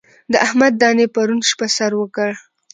د 0.31 0.33
احمد 0.45 0.73
دانې 0.81 1.05
پرون 1.13 1.39
شپه 1.49 1.67
سر 1.77 1.91
وکړ. 2.01 2.31